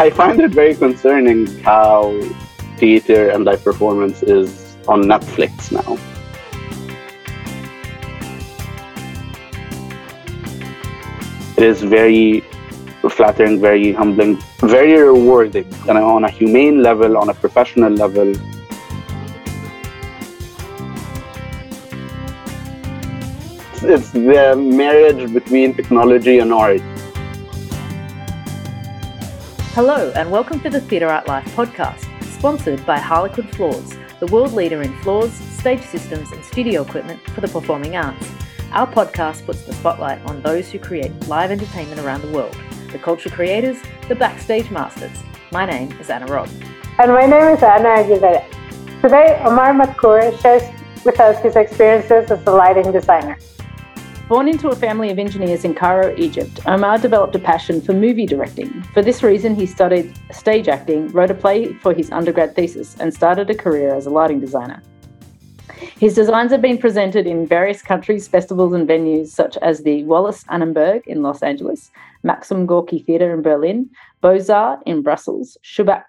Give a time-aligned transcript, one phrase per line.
[0.00, 2.18] I find it very concerning how
[2.78, 5.98] theater and live performance is on Netflix now.
[11.58, 12.40] It is very
[13.10, 18.30] flattering, very humbling, very rewarding, and on a humane level, on a professional level.
[23.82, 26.80] It's the marriage between technology and art.
[29.82, 34.52] Hello, and welcome to the Theatre Art Life podcast, sponsored by Harlequin Floors, the world
[34.52, 38.28] leader in floors, stage systems, and studio equipment for the performing arts.
[38.72, 42.54] Our podcast puts the spotlight on those who create live entertainment around the world
[42.92, 45.16] the culture creators, the backstage masters.
[45.50, 46.50] My name is Anna Robb.
[46.98, 48.44] And my name is Anna Aguilera.
[49.00, 50.62] Today, Omar Matkour shares
[51.06, 53.38] with us his experiences as a lighting designer.
[54.30, 58.26] Born into a family of engineers in Cairo, Egypt, Omar developed a passion for movie
[58.26, 58.80] directing.
[58.94, 63.12] For this reason, he studied stage acting, wrote a play for his undergrad thesis, and
[63.12, 64.80] started a career as a lighting designer.
[65.98, 70.44] His designs have been presented in various countries, festivals, and venues such as the Wallis
[70.44, 71.90] Annenberg in Los Angeles,
[72.22, 76.04] Maxim Gorky Theatre in Berlin, Beaux-Arts in Brussels, Shubak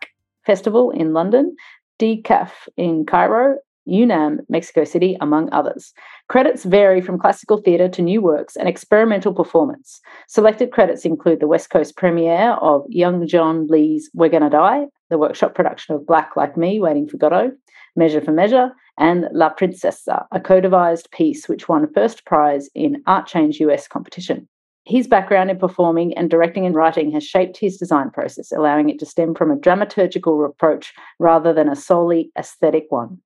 [0.45, 1.55] Festival in London,
[1.97, 5.93] DCAF in Cairo, UNAM, Mexico City, among others.
[6.29, 9.99] Credits vary from classical theatre to new works and experimental performance.
[10.27, 15.17] Selected credits include the West Coast premiere of Young Jean Lee's We're Gonna Die, the
[15.17, 17.51] workshop production of Black Like Me, Waiting for Godot,
[17.95, 23.01] Measure for Measure, and La Princesa, a co devised piece which won first prize in
[23.07, 24.47] Art Change US competition.
[24.85, 28.97] His background in performing and directing and writing has shaped his design process, allowing it
[28.99, 33.19] to stem from a dramaturgical approach rather than a solely aesthetic one.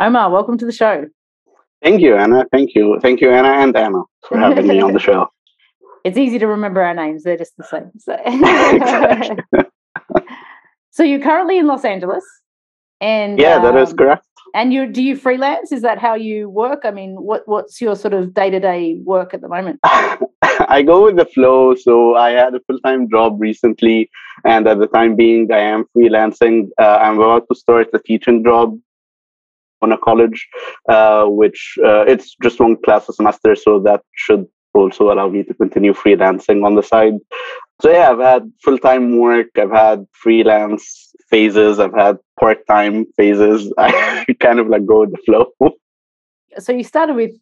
[0.00, 1.06] Omar, welcome to the show.
[1.82, 2.46] Thank you, Anna.
[2.50, 2.98] Thank you.
[3.02, 5.28] Thank you, Anna and Anna, for having me on the show.
[6.04, 7.90] It's easy to remember our names, they're just the same.
[7.98, 8.16] So,
[10.90, 12.24] so you're currently in Los Angeles.
[13.02, 14.26] And yeah, that is um, correct.
[14.54, 15.70] And you do you freelance?
[15.70, 16.80] Is that how you work?
[16.84, 19.80] I mean, what what's your sort of day to day work at the moment?
[19.82, 21.74] I go with the flow.
[21.74, 24.10] So I had a full time job recently,
[24.46, 26.70] and at the time being, I am freelancing.
[26.78, 28.78] Uh, I'm about to start a teaching job
[29.82, 30.48] on a college,
[30.88, 35.42] uh, which uh, it's just one class a semester, so that should also allow me
[35.42, 37.14] to continue freelancing on the side.
[37.80, 43.06] So yeah, I've had full time work, I've had freelance phases, I've had part time
[43.16, 43.72] phases.
[43.78, 45.74] I kind of like go with the flow.
[46.58, 47.32] So you started with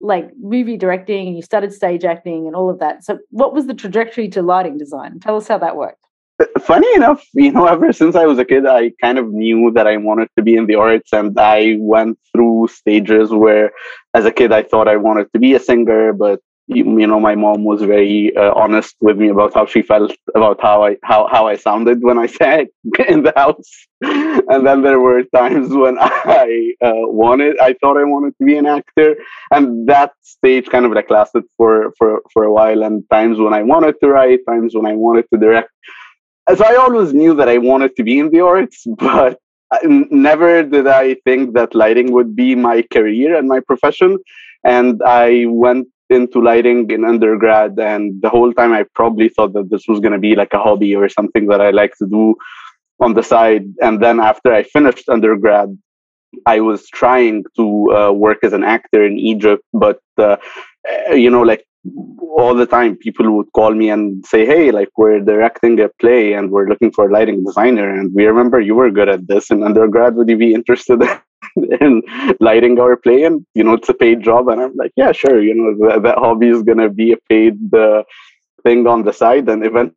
[0.00, 3.04] like movie directing and you started stage acting and all of that.
[3.04, 5.20] So what was the trajectory to lighting design?
[5.20, 6.05] Tell us how that worked.
[6.66, 9.86] Funny enough, you know, ever since I was a kid, I kind of knew that
[9.86, 13.70] I wanted to be in the arts, and I went through stages where,
[14.14, 17.20] as a kid, I thought I wanted to be a singer, but you, you know,
[17.20, 20.96] my mom was very uh, honest with me about how she felt about how I
[21.04, 22.66] how how I sounded when I sang
[23.08, 23.70] in the house.
[24.00, 28.56] and then there were times when I uh, wanted, I thought I wanted to be
[28.56, 29.14] an actor,
[29.52, 32.82] and that stage kind of like lasted for for for a while.
[32.82, 35.70] And times when I wanted to write, times when I wanted to direct.
[36.54, 39.38] So I always knew that I wanted to be in the arts, but
[39.84, 44.18] never did I think that lighting would be my career and my profession.
[44.64, 49.68] And I went into lighting in undergrad and the whole time i probably thought that
[49.70, 52.34] this was going to be like a hobby or something that i like to do
[53.00, 55.76] on the side and then after i finished undergrad
[56.46, 60.36] i was trying to uh, work as an actor in egypt but uh,
[61.10, 61.64] you know like
[62.38, 66.34] all the time people would call me and say hey like we're directing a play
[66.34, 69.50] and we're looking for a lighting designer and we remember you were good at this
[69.50, 71.00] in undergrad would you be interested
[71.80, 72.02] in
[72.40, 74.48] lighting our play and you know it's a paid job.
[74.48, 77.16] And i'm like yeah sure you know that, that hobby is going to be a
[77.28, 78.02] paid uh,
[78.62, 79.48] thing on the side.
[79.48, 79.96] And eventually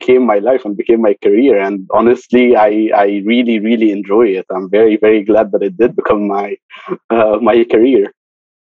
[0.00, 1.58] became my life and became my career.
[1.58, 4.46] And honestly i i really really enjoy it.
[4.50, 6.56] I'm very very glad that it did become my
[7.10, 8.12] uh, my career.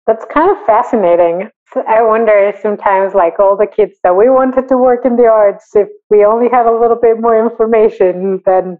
[0.08, 4.78] That's kind of fascinating I wonder sometimes, like all the kids that we wanted to
[4.78, 8.78] work in the arts, if we only had a little bit more information, then,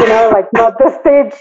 [0.00, 1.32] you know, like not the stage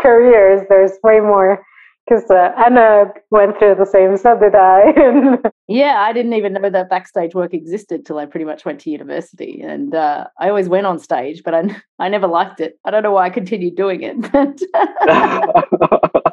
[0.00, 1.64] careers, there's way more.
[2.06, 5.38] Because uh, Anna went through the same, so did I.
[5.68, 8.90] yeah, I didn't even know that backstage work existed till I pretty much went to
[8.90, 9.60] university.
[9.60, 11.64] And uh, I always went on stage, but I,
[11.98, 12.78] I never liked it.
[12.84, 14.32] I don't know why I continued doing it.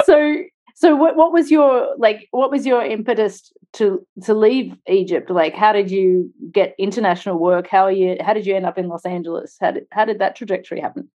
[0.06, 0.42] so
[0.80, 5.28] so what what was your like what was your impetus to to leave Egypt?
[5.28, 7.68] Like how did you get international work?
[7.68, 9.58] How are you how did you end up in Los Angeles?
[9.60, 11.10] How did how did that trajectory happen?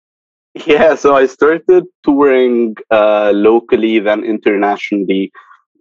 [0.67, 5.31] Yeah, so I started touring uh, locally, then internationally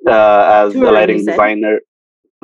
[0.08, 1.80] uh, as touring, a lighting designer.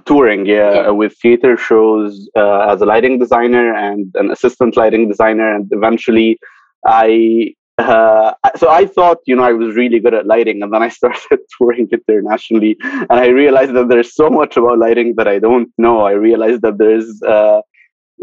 [0.06, 0.90] touring, yeah, yeah.
[0.90, 6.38] with theater shows uh, as a lighting designer and an assistant lighting designer, and eventually
[6.84, 7.54] I.
[7.78, 10.88] Uh, so I thought, you know, I was really good at lighting, and then I
[11.00, 15.70] started touring internationally, and I realized that there's so much about lighting that I don't
[15.78, 16.00] know.
[16.00, 17.60] I realized that there's uh,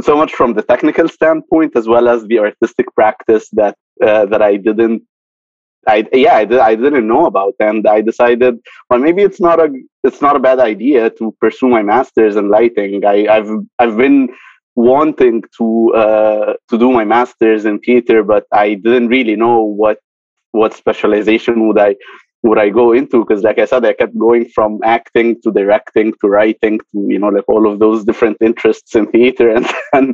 [0.02, 4.42] so much from the technical standpoint as well as the artistic practice that uh, that
[4.42, 5.04] I didn't
[5.88, 8.60] I yeah I, did, I didn't know about and I decided
[8.90, 9.72] well maybe it's not a
[10.04, 14.30] it's not a bad idea to pursue my masters in lighting I, I've I've been
[14.76, 20.00] wanting to uh, to do my masters in theater but I didn't really know what
[20.52, 21.96] what specialization would I
[22.46, 23.20] would I go into?
[23.22, 27.18] Because, like I said, I kept going from acting to directing to writing to you
[27.18, 29.50] know like all of those different interests in theater.
[29.56, 30.14] And then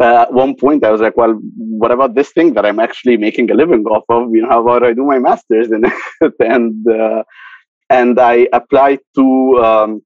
[0.00, 3.16] uh, at one point, I was like, well, what about this thing that I'm actually
[3.16, 4.34] making a living off of?
[4.34, 5.84] You know, how about I do my masters in
[6.20, 6.34] it?
[6.40, 7.22] and uh,
[7.88, 9.26] and I applied to
[9.68, 10.02] um,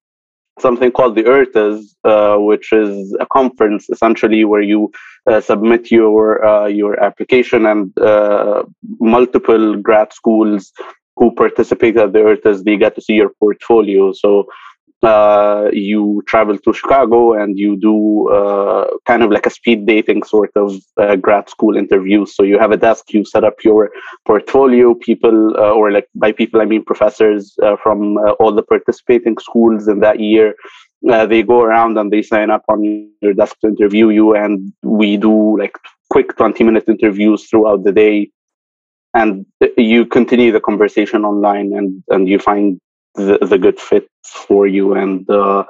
[0.60, 4.92] something called the URTAs, uh, which is a conference essentially where you
[5.30, 8.62] uh, submit your uh, your application and uh,
[9.00, 10.72] multiple grad schools
[11.16, 14.12] who participate at the URTAs, they get to see your portfolio.
[14.12, 14.46] So
[15.04, 20.22] uh, you travel to Chicago and you do uh, kind of like a speed dating
[20.22, 22.34] sort of uh, grad school interviews.
[22.34, 23.90] So you have a desk, you set up your
[24.26, 24.94] portfolio.
[24.94, 29.36] People, uh, or like by people I mean professors uh, from uh, all the participating
[29.38, 30.54] schools in that year.
[31.02, 32.82] they go around and they sign up on
[33.20, 35.76] your desk to interview you, and we do like
[36.10, 38.30] quick 20 minute interviews throughout the day
[39.14, 39.46] and
[39.76, 42.80] you continue the conversation online and and you find
[43.14, 44.94] the, the good fit for you.
[44.94, 45.64] And uh,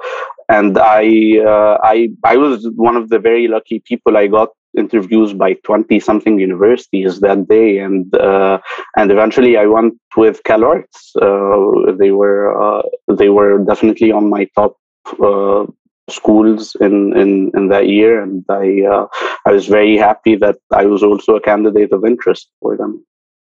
[0.49, 5.31] and I uh, I I was one of the very lucky people I got interviews
[5.33, 7.79] by 20 something universities that day.
[7.79, 8.59] And uh,
[8.97, 14.47] and eventually I went with CalArts uh, they were uh, they were definitely on my
[14.55, 14.77] top
[15.23, 15.65] uh,
[16.09, 18.21] schools in, in in that year.
[18.21, 19.07] And I
[19.45, 23.05] I was very happy that I was also a candidate of interest for them.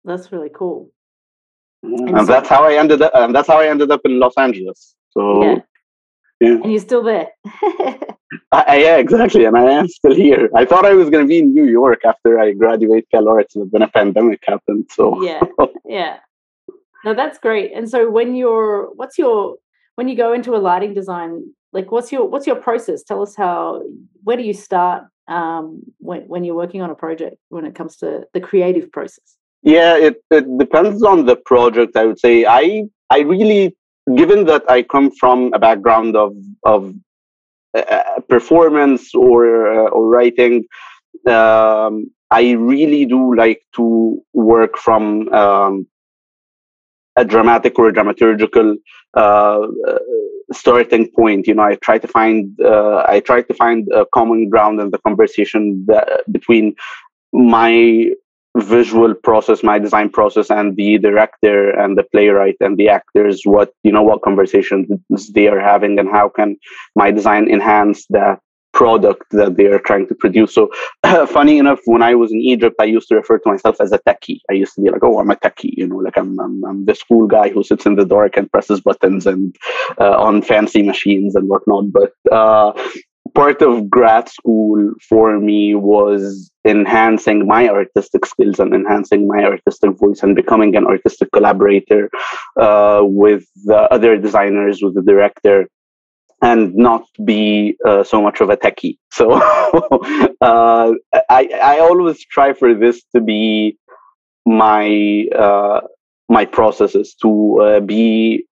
[0.04, 0.92] That's really cool.
[1.86, 3.12] And, and so, that's how I ended up.
[3.14, 4.96] And that's how I ended up in Los Angeles.
[5.12, 5.56] So, yeah.
[6.42, 6.56] yeah.
[6.64, 7.30] And you're still there.
[8.52, 9.46] I, yeah, exactly.
[9.46, 10.50] And I am still here.
[10.56, 13.72] I thought I was going to be in New York after I graduate CalArts, but
[13.72, 14.88] then a pandemic happened.
[14.92, 15.42] So yeah,
[15.86, 16.18] yeah.
[17.06, 17.72] No, that's great.
[17.74, 19.58] And so when you're, what's your,
[19.96, 23.04] when you go into a lighting design, like what's your what's your process?
[23.04, 23.84] Tell us how.
[24.24, 27.98] Where do you start um, when when you're working on a project when it comes
[27.98, 29.36] to the creative process?
[29.66, 31.98] Yeah, it, it depends on the project.
[31.98, 33.76] I would say I I really,
[34.16, 36.36] given that I come from a background of
[36.66, 36.94] of
[37.78, 40.66] uh, performance or uh, or writing,
[41.28, 45.88] um, I really do like to work from um,
[47.16, 48.76] a dramatic or a dramaturgical
[49.16, 49.68] uh,
[50.54, 51.48] starting point.
[51.48, 54.92] You know, I try to find uh, I try to find a common ground in
[54.92, 56.76] the conversation that, between
[57.34, 58.12] my
[58.56, 63.72] visual process my design process and the director and the playwright and the actors what
[63.84, 64.88] you know what conversations
[65.34, 66.56] they are having and how can
[66.96, 68.40] my design enhance that
[68.76, 70.54] product that they are trying to produce.
[70.54, 70.70] So
[71.28, 74.00] funny enough when i was in egypt i used to refer to myself as a
[74.00, 74.42] techie.
[74.52, 76.86] I used to be like oh i'm a techie you know like i'm i'm, I'm
[77.08, 79.56] cool guy who sits in the dark and presses buttons and
[80.00, 81.86] uh, on fancy machines and whatnot.
[81.92, 82.74] But uh,
[83.36, 89.92] part of grad school for me was enhancing my artistic skills and enhancing my artistic
[90.00, 92.10] voice and becoming an artistic collaborator
[92.60, 95.68] uh, with the other designers, with the director,
[96.42, 98.98] and not be uh, so much of a techie.
[99.12, 99.32] So
[100.42, 100.94] uh,
[101.30, 103.78] I, I always try for this to be
[104.46, 105.82] my uh,
[106.30, 108.46] my processes to uh, be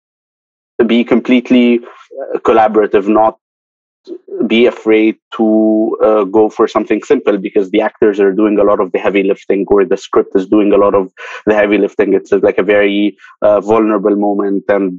[0.86, 3.38] be completely uh, collaborative, not
[4.46, 8.80] be afraid to uh, go for something simple because the actors are doing a lot
[8.80, 11.12] of the heavy lifting or the script is doing a lot of
[11.46, 12.12] the heavy lifting.
[12.14, 14.98] It's like a very uh, vulnerable moment and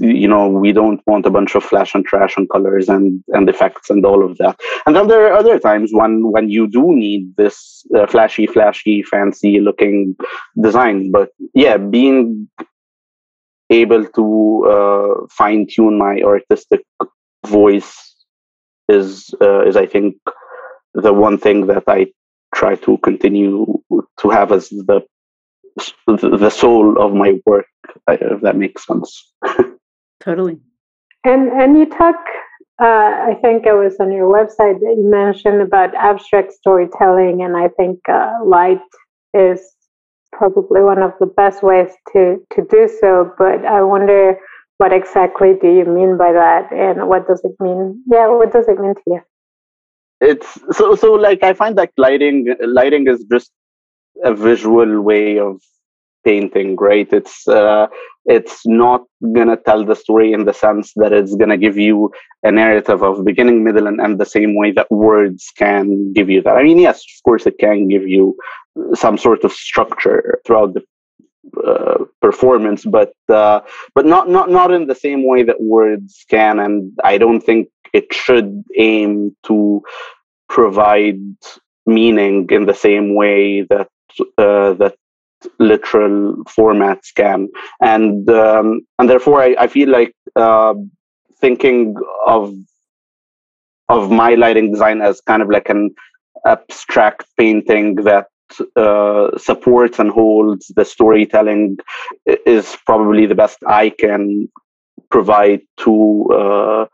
[0.00, 3.48] you know we don't want a bunch of flash and trash and colors and and
[3.48, 4.60] effects and all of that.
[4.86, 9.02] And then there are other times when when you do need this uh, flashy flashy
[9.02, 10.16] fancy looking
[10.60, 11.10] design.
[11.10, 12.48] But yeah being
[13.70, 16.82] able to uh, fine tune my artistic
[17.46, 18.03] voice
[18.88, 20.16] is uh, is I think
[20.94, 22.06] the one thing that I
[22.54, 23.66] try to continue
[24.20, 25.02] to have as the
[26.06, 27.66] the soul of my work,
[28.08, 29.32] if that makes sense.
[30.20, 30.58] totally.
[31.24, 32.16] And and you talk,
[32.80, 37.56] uh, I think it was on your website that you mentioned about abstract storytelling, and
[37.56, 38.80] I think uh, light
[39.32, 39.60] is
[40.32, 43.32] probably one of the best ways to to do so.
[43.38, 44.38] But I wonder
[44.78, 48.02] what exactly do you mean by that and what does it mean?
[48.10, 49.20] Yeah what does it mean to you?
[50.20, 53.50] It's so so like i find that lighting lighting is just
[54.24, 55.60] a visual way of
[56.24, 57.12] painting right?
[57.12, 57.86] It's uh,
[58.24, 59.02] it's not
[59.34, 62.10] gonna tell the story in the sense that it's gonna give you
[62.42, 66.40] a narrative of beginning middle and end the same way that words can give you
[66.42, 66.56] that.
[66.56, 68.36] I mean yes of course it can give you
[68.94, 70.82] some sort of structure throughout the
[71.66, 73.60] uh, performance, but uh,
[73.94, 77.68] but not not not in the same way that words can, and I don't think
[77.92, 79.82] it should aim to
[80.48, 81.20] provide
[81.86, 83.88] meaning in the same way that
[84.38, 84.94] uh, that
[85.58, 87.48] literal formats can,
[87.80, 90.74] and um, and therefore I, I feel like uh,
[91.40, 91.94] thinking
[92.26, 92.54] of
[93.88, 95.94] of my lighting design as kind of like an
[96.46, 98.26] abstract painting that
[98.76, 101.78] uh, supports and holds the storytelling
[102.46, 104.48] is probably the best I can
[105.10, 106.86] provide to uh,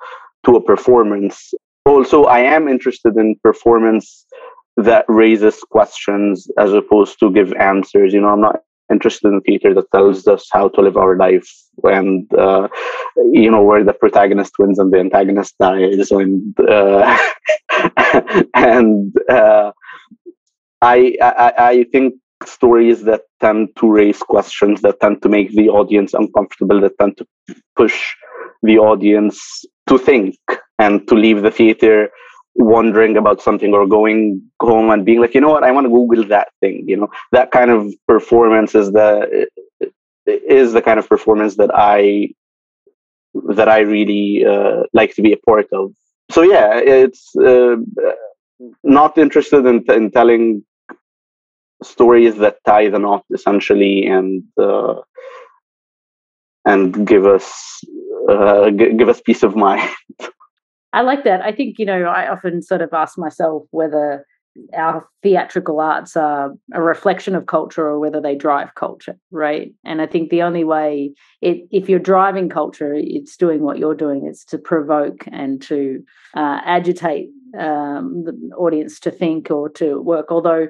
[0.44, 1.52] to a performance.
[1.86, 4.26] Also, I am interested in performance
[4.76, 8.12] that raises questions as opposed to give answers.
[8.12, 11.48] You know, I'm not interested in theater that tells us how to live our life
[11.84, 12.68] and uh,
[13.32, 17.18] you know where the protagonist wins and the antagonist dies and uh,
[18.54, 19.70] and uh,
[20.82, 25.68] I, I, I think stories that tend to raise questions, that tend to make the
[25.68, 27.26] audience uncomfortable, that tend to
[27.76, 28.14] push
[28.62, 30.36] the audience to think
[30.78, 32.10] and to leave the theater
[32.54, 35.90] wondering about something or going home and being like, you know what, I want to
[35.90, 36.84] Google that thing.
[36.86, 39.46] You know, that kind of performance is the
[40.26, 42.30] is the kind of performance that I
[43.54, 45.92] that I really uh, like to be a part of.
[46.30, 47.76] So yeah, it's uh,
[48.82, 50.64] not interested in, in telling
[51.82, 54.94] stories that tie the knot essentially and uh,
[56.64, 57.80] and give us
[58.28, 59.88] uh, g- give us peace of mind.
[60.92, 61.40] I like that.
[61.42, 64.26] I think you know I often sort of ask myself whether
[64.74, 69.72] our theatrical arts are a reflection of culture or whether they drive culture, right?
[69.84, 73.94] And I think the only way it if you're driving culture, it's doing what you're
[73.94, 74.26] doing.
[74.26, 76.02] It's to provoke and to
[76.34, 80.26] uh, agitate um, the audience to think or to work.
[80.30, 80.68] Although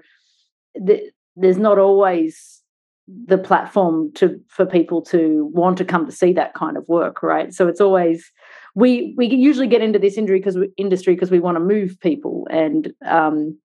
[0.75, 2.63] the, there's not always
[3.27, 7.23] the platform to for people to want to come to see that kind of work
[7.23, 7.53] right?
[7.53, 8.31] So it's always
[8.75, 12.47] we we usually get into this industry because industry because we want to move people
[12.51, 13.59] and um,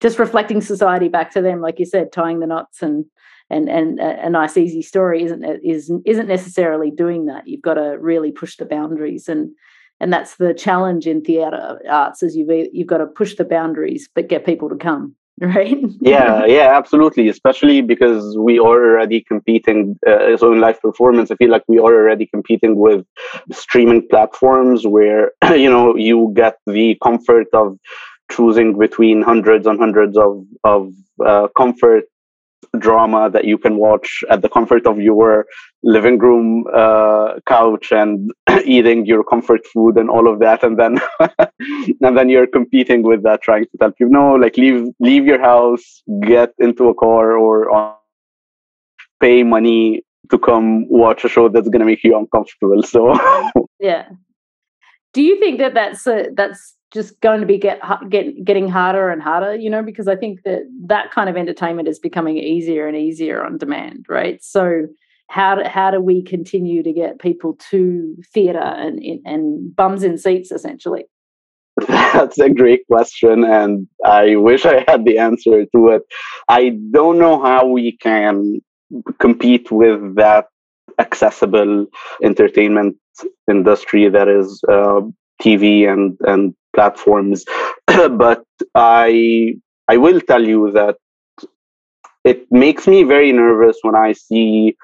[0.00, 3.04] just reflecting society back to them like you said tying the knots and
[3.50, 7.46] and and a, a nice easy story isn't is isn't necessarily doing that.
[7.46, 9.50] You've got to really push the boundaries and
[10.00, 14.08] and that's the challenge in theater arts is you've you've got to push the boundaries
[14.14, 15.78] but get people to come right?
[16.00, 21.36] Yeah yeah absolutely especially because we are already competing uh, so in live performance i
[21.36, 23.04] feel like we are already competing with
[23.50, 27.78] streaming platforms where you know you get the comfort of
[28.30, 30.92] choosing between hundreds and hundreds of of
[31.24, 32.04] uh, comfort
[32.78, 35.46] drama that you can watch at the comfort of your
[35.82, 38.30] living room uh, couch and
[38.64, 41.00] eating your comfort food and all of that and then
[42.00, 45.40] and then you're competing with that trying to tell people no like leave leave your
[45.40, 47.94] house get into a car or on,
[49.20, 53.14] pay money to come watch a show that's going to make you uncomfortable so.
[53.78, 54.08] Yeah.
[55.12, 59.08] Do you think that that's a, that's just going to be get, get getting harder
[59.08, 62.86] and harder you know because i think that that kind of entertainment is becoming easier
[62.86, 64.42] and easier on demand right?
[64.42, 64.86] So
[65.28, 70.18] how do, how do we continue to get people to theater and and bums in
[70.18, 71.04] seats essentially?
[71.88, 76.02] That's a great question and i wish i had the answer to it.
[76.48, 78.60] I don't know how we can
[79.18, 80.46] compete with that
[80.98, 81.86] accessible
[82.22, 82.96] entertainment
[83.50, 85.00] industry that is uh,
[85.40, 87.44] TV and and platforms.
[87.86, 89.54] but I
[89.88, 90.96] I will tell you that
[92.24, 94.76] it makes me very nervous when I see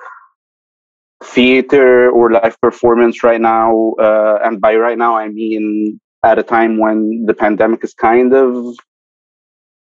[1.22, 3.94] theater or live performance right now.
[3.98, 8.34] Uh, and by right now, I mean at a time when the pandemic is kind
[8.34, 8.74] of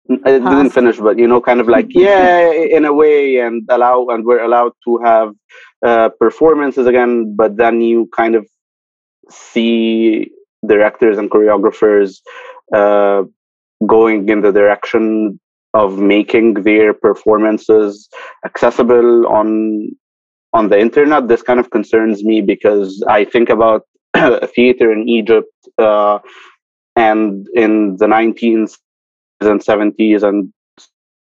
[0.06, 4.06] it didn't finish, but you know, kind of like yeah, in a way, and allow
[4.08, 5.34] and we're allowed to have
[5.82, 7.34] uh, performances again.
[7.34, 8.46] But then you kind of
[9.30, 10.30] see
[10.66, 12.20] directors and choreographers
[12.74, 13.22] uh,
[13.86, 15.38] going in the direction
[15.74, 18.08] of making their performances
[18.44, 19.88] accessible on
[20.52, 21.26] on the internet.
[21.26, 23.82] This kind of concerns me because i think about
[24.54, 26.18] theater in egypt uh,
[26.96, 28.78] and in the 19th
[29.40, 30.52] and 70s and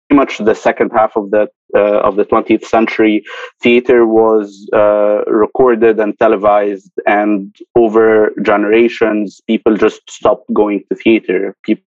[0.08, 3.25] pretty much the second half of the uh, of the 20th century,
[3.60, 11.54] theater was uh, recorded and televised, and over generations, people just stopped going to theater.
[11.64, 11.82] People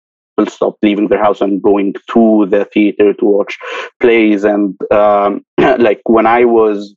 [0.47, 3.57] stopped leaving their house and going to the theater to watch
[3.99, 4.43] plays.
[4.43, 6.95] And um, like when I was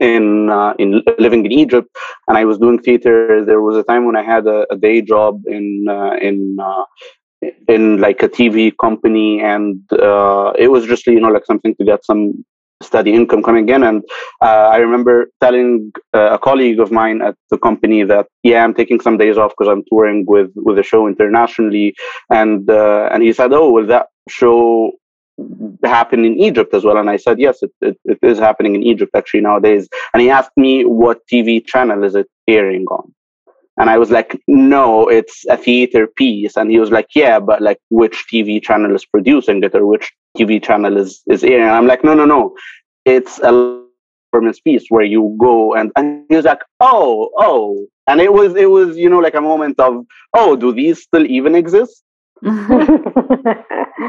[0.00, 1.88] in uh, in living in Egypt,
[2.28, 3.44] and I was doing theater.
[3.44, 6.84] There was a time when I had a, a day job in uh, in uh,
[7.68, 11.84] in like a TV company, and uh, it was just you know like something to
[11.84, 12.44] get some
[12.82, 13.82] steady income coming in.
[13.82, 14.02] And
[14.42, 18.74] uh, I remember telling uh, a colleague of mine at the company that yeah, I'm
[18.74, 21.94] taking some days off because I'm touring with with a show internationally,
[22.30, 24.92] and and he said, oh, well that show
[25.84, 26.96] happen in Egypt as well?
[26.96, 29.88] And I said, yes, it, it, it is happening in Egypt actually nowadays.
[30.12, 33.12] And he asked me, what TV channel is it airing on?
[33.78, 36.56] And I was like, no, it's a theater piece.
[36.56, 40.10] And he was like, yeah, but like which TV channel is producing it or which
[40.36, 41.62] TV channel is, is airing?
[41.62, 42.56] And I'm like, no, no, no.
[43.04, 43.82] It's a
[44.32, 47.86] performance piece where you go and, and he was like, oh, oh.
[48.06, 51.26] And it was, it was, you know, like a moment of, oh, do these still
[51.26, 52.02] even exist?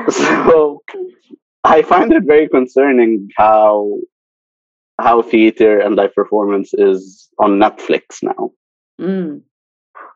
[0.10, 0.82] so
[1.64, 4.00] I find it very concerning how
[5.00, 8.52] how theater and live performance is on Netflix now.
[9.00, 9.42] Mm.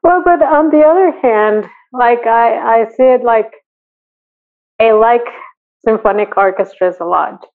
[0.04, 3.52] Well, but on the other hand, like I, I see it like
[4.80, 5.26] I like
[5.86, 7.46] symphonic orchestras a lot.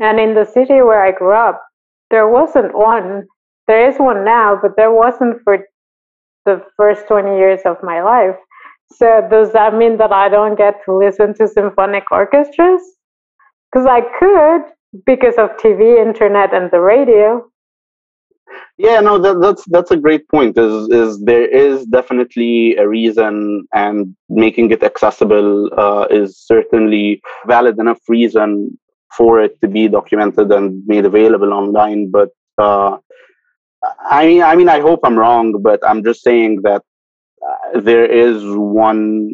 [0.00, 1.62] And in the city where I grew up,
[2.10, 3.26] there wasn't one.
[3.68, 5.58] There is one now, but there wasn't for
[6.44, 8.36] the first 20 years of my life.
[8.92, 12.82] So does that mean that I don't get to listen to symphonic orchestras?
[13.72, 14.62] Because I could
[15.06, 17.44] because of TV, internet, and the radio.
[18.76, 20.58] Yeah, no, that, that's that's a great point.
[20.58, 27.78] Is is there is definitely a reason, and making it accessible uh, is certainly valid
[27.78, 28.76] enough reason
[29.16, 32.10] for it to be documented and made available online.
[32.10, 32.98] But uh,
[34.10, 36.82] I mean, I mean, I hope I'm wrong, but I'm just saying that
[37.74, 39.30] there is one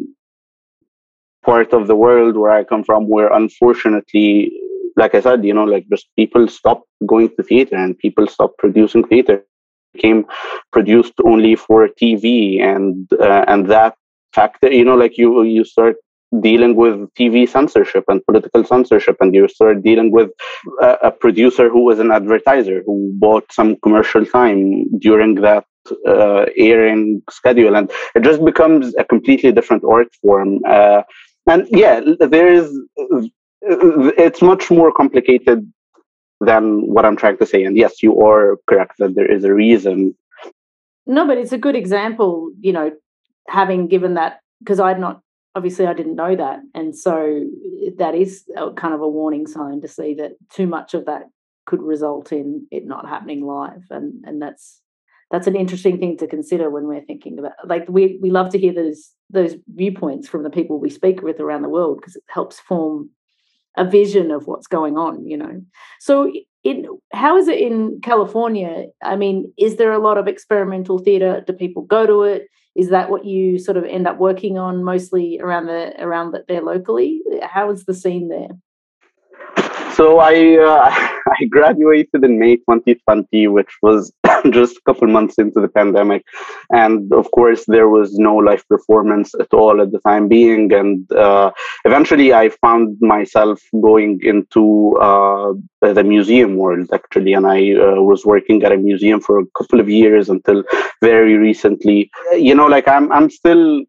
[1.43, 4.51] part of the world where I come from where unfortunately,
[4.95, 8.51] like I said, you know, like just people stop going to theater and people stop
[8.57, 9.43] producing theater.
[9.93, 10.25] Became
[10.71, 13.95] produced only for TV and uh, and that
[14.33, 15.97] factor, you know, like you you start
[16.39, 20.29] dealing with TV censorship and political censorship, and you start dealing with
[20.81, 25.65] a, a producer who was an advertiser who bought some commercial time during that
[26.07, 30.59] uh, airing schedule, and it just becomes a completely different art form.
[30.67, 31.01] Uh,
[31.47, 32.71] and yeah, there is.
[33.61, 35.71] It's much more complicated
[36.39, 37.63] than what I'm trying to say.
[37.63, 40.15] And yes, you are correct that there is a reason.
[41.05, 42.51] No, but it's a good example.
[42.59, 42.91] You know,
[43.47, 45.21] having given that because I'd not
[45.55, 47.45] obviously I didn't know that, and so
[47.97, 48.43] that is
[48.75, 51.23] kind of a warning sign to see that too much of that
[51.65, 54.81] could result in it not happening live, and and that's
[55.31, 58.59] that's an interesting thing to consider when we're thinking about like we we love to
[58.59, 62.23] hear those those viewpoints from the people we speak with around the world because it
[62.27, 63.09] helps form
[63.77, 65.61] a vision of what's going on you know?
[65.99, 66.31] So
[66.63, 68.85] in how is it in california?
[69.03, 71.43] I mean is there a lot of experimental theater?
[71.45, 72.47] Do people go to it?
[72.75, 76.43] Is that what you sort of end up working on mostly around the around the,
[76.47, 77.21] there locally?
[77.41, 78.49] How is the scene there
[79.93, 80.89] so I uh,
[81.41, 84.11] I graduated in May 2020, which was
[84.51, 86.23] just a couple months into the pandemic,
[86.71, 90.73] and of course there was no live performance at all at the time being.
[90.73, 91.51] And uh,
[91.85, 98.25] eventually, I found myself going into uh, the museum world actually, and I uh, was
[98.25, 100.63] working at a museum for a couple of years until
[101.01, 102.09] very recently.
[102.33, 103.83] You know, like I'm I'm still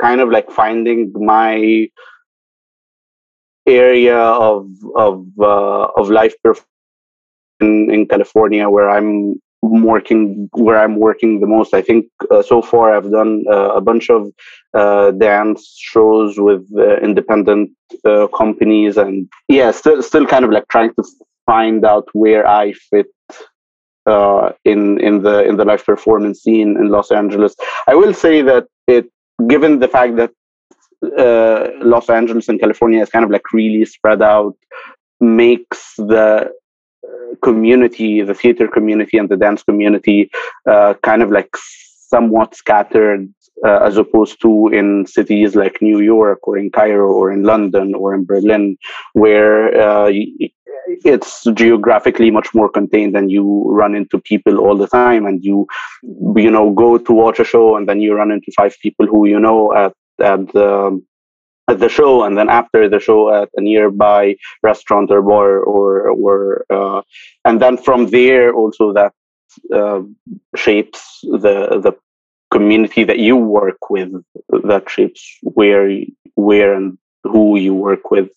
[0.00, 1.88] kind of like finding my
[3.66, 6.34] area of of uh, of life
[7.60, 11.72] in, in California where I'm working where I'm working the most.
[11.72, 14.30] I think uh, so far I've done uh, a bunch of
[14.74, 17.70] uh, dance shows with uh, independent
[18.04, 21.04] uh, companies, and yeah, still still kind of like trying to
[21.46, 23.06] find out where I fit
[24.06, 27.54] uh, in in the in the live performance scene in Los Angeles.
[27.86, 29.06] I will say that it,
[29.48, 30.32] given the fact that
[31.18, 34.56] uh, Los Angeles and California is kind of like really spread out,
[35.20, 36.50] makes the
[37.04, 40.30] uh, community, the theater community and the dance community,
[40.68, 43.32] uh, kind of like somewhat scattered
[43.66, 47.94] uh, as opposed to in cities like New York or in Cairo or in London
[47.94, 48.76] or in Berlin,
[49.14, 50.10] where uh,
[51.04, 55.26] it's geographically much more contained and you run into people all the time.
[55.26, 55.66] And you
[56.36, 59.26] you know go to watch a show and then you run into five people who
[59.26, 61.02] you know at at the
[61.68, 66.08] at the show and then after the show at a nearby restaurant or bar or
[66.10, 67.02] or uh,
[67.44, 69.12] and then from there also that
[69.72, 70.00] uh,
[70.56, 71.92] shapes the the
[72.50, 74.12] community that you work with
[74.64, 75.88] that shapes where
[76.34, 78.30] where and who you work with.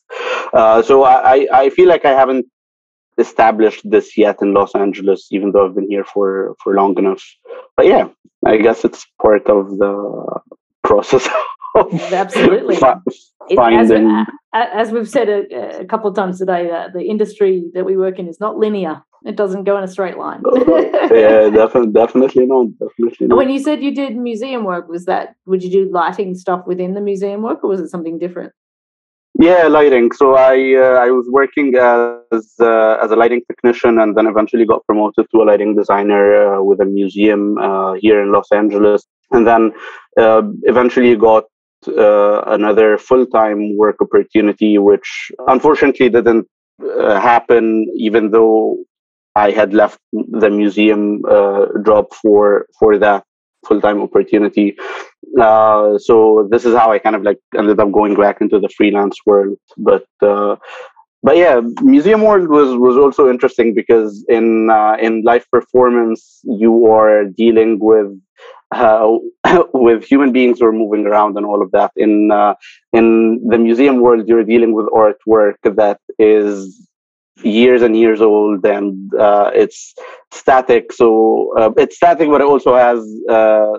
[0.54, 2.46] Uh, so I, I feel like i haven't
[3.18, 7.24] established this yet in los angeles even though i've been here for for long enough.
[7.76, 8.10] But yeah
[8.46, 9.94] i guess it's part of the
[10.84, 11.28] process
[12.12, 12.78] absolutely.
[14.54, 17.98] As, as, we've said a, a couple of times today that the industry that we
[17.98, 19.02] work in is not linear.
[19.26, 20.44] It doesn't go in a straight line.
[21.12, 23.38] Yeah definitely definitely not definitely not.
[23.38, 26.96] when you said you did museum work was that would you do lighting stuff within
[26.96, 28.52] the museum work or was it something different?
[29.38, 30.14] Yeah, lighting.
[30.14, 34.66] So I uh, I was working as uh, as a lighting technician, and then eventually
[34.66, 39.06] got promoted to a lighting designer uh, with a museum uh, here in Los Angeles,
[39.32, 39.74] and then
[40.18, 41.44] uh, eventually got
[41.88, 46.48] uh, another full time work opportunity, which unfortunately didn't
[46.82, 48.78] uh, happen, even though
[49.36, 53.24] I had left the museum uh, job for for that
[53.68, 54.78] full time opportunity.
[55.40, 58.70] Uh, so this is how I kind of like ended up going back into the
[58.70, 59.58] freelance world.
[59.78, 60.56] But uh,
[61.26, 66.86] but yeah, museum world was was also interesting because in uh, in live performance you
[66.86, 68.08] are dealing with
[68.72, 69.18] uh,
[69.74, 71.92] with human beings who are moving around and all of that.
[71.96, 72.56] In uh,
[72.94, 76.88] in the museum world, you're dealing with artwork that is
[77.44, 79.94] years and years old and uh, it's
[80.32, 80.92] static.
[80.94, 83.00] So uh, it's static, but it also has
[83.30, 83.78] uh,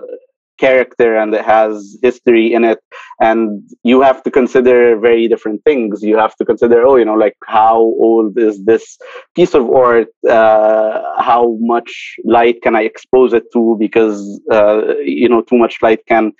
[0.57, 2.79] character and it has history in it
[3.21, 6.01] and you have to consider very different things.
[6.01, 8.97] You have to consider oh you know like how old is this
[9.35, 10.07] piece of art?
[10.27, 13.75] Uh, how much light can i expose it to?
[13.79, 14.19] Because
[14.51, 16.31] uh, you know too much light can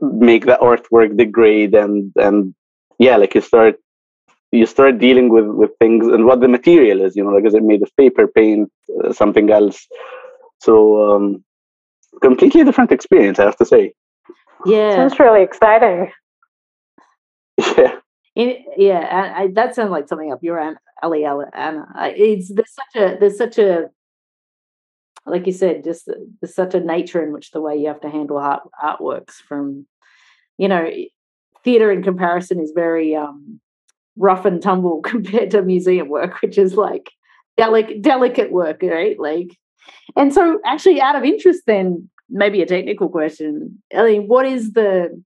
[0.00, 2.54] make the artwork degrade and and
[2.98, 3.76] yeah like you start
[4.52, 7.54] you start dealing with with things and what the material is you know like is
[7.54, 8.70] it made of paper paint
[9.04, 9.86] uh, something else?
[10.60, 10.74] So
[11.12, 11.44] um
[12.20, 13.94] completely different experience, I have to say.
[14.66, 16.12] Yeah, sounds really exciting.
[17.76, 17.96] Yeah.
[18.34, 20.58] In, yeah, I, I, that sounds like something up your
[21.02, 21.86] alley, Anna.
[22.16, 23.90] It's there's such a there's such a
[25.26, 28.10] like you said, just there's such a nature in which the way you have to
[28.10, 29.86] handle art artworks from,
[30.58, 30.88] you know,
[31.62, 33.60] theater in comparison is very um,
[34.16, 37.10] rough and tumble compared to museum work, which is like
[37.56, 39.18] delicate delicate work, right?
[39.18, 39.56] Like,
[40.16, 43.82] and so actually, out of interest, then maybe a technical question.
[43.96, 45.22] I mean, what is the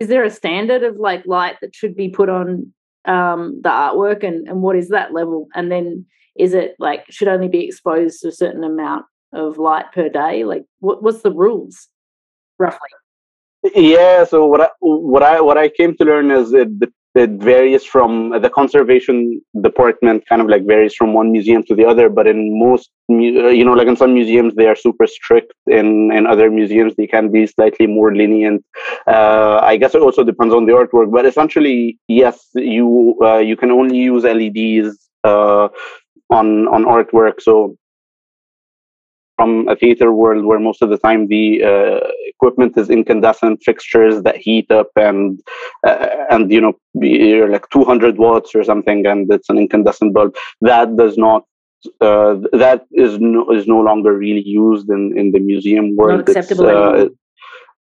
[0.00, 2.72] is there a standard of like light that should be put on
[3.04, 5.48] um, the artwork, and and what is that level?
[5.54, 6.06] And then
[6.36, 10.44] is it like should only be exposed to a certain amount of light per day?
[10.44, 11.88] Like, what, what's the rules
[12.58, 12.90] roughly?
[13.74, 16.68] Yeah, so what I what I what I came to learn is it
[17.16, 18.10] it varies from
[18.42, 22.58] the conservation department kind of like varies from one museum to the other but in
[22.58, 26.94] most you know like in some museums they are super strict in in other museums
[26.96, 28.62] they can be slightly more lenient.
[29.06, 33.56] Uh, i guess it also depends on the artwork but essentially yes you uh, you
[33.56, 35.68] can only use leds uh,
[36.30, 37.74] on on artwork so
[39.36, 44.22] from a theater world where most of the time the uh, equipment is incandescent fixtures
[44.22, 45.40] that heat up and
[45.86, 50.34] uh, and you know you're like 200 watts or something and it's an incandescent bulb
[50.62, 51.44] that does not
[52.00, 56.20] uh, that is no, is no longer really used in, in the museum world.
[56.20, 57.06] Not acceptable uh,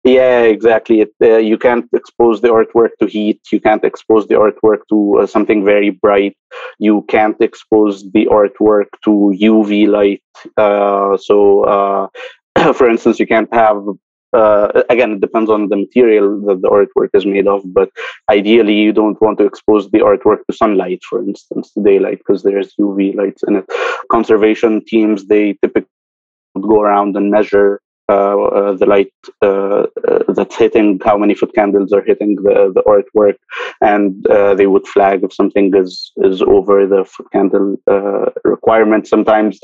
[0.05, 1.01] yeah, exactly.
[1.01, 3.41] It, uh, you can't expose the artwork to heat.
[3.51, 6.37] You can't expose the artwork to uh, something very bright.
[6.77, 10.21] You can't expose the artwork to UV light.
[10.57, 12.07] Uh, so, uh,
[12.73, 13.83] for instance, you can't have.
[14.31, 17.89] Uh, again, it depends on the material that the artwork is made of, but
[18.29, 22.43] ideally, you don't want to expose the artwork to sunlight, for instance, to daylight, because
[22.43, 23.65] there's UV lights in it.
[24.11, 25.89] Conservation teams they typically
[26.61, 31.51] go around and measure Uh, uh, the light uh, uh, that's hitting how many foot
[31.55, 33.35] candles are hitting the, the artwork
[33.81, 34.23] and
[34.57, 37.75] they would flag if something is is over the foot candle
[38.43, 39.59] requirement sometimes.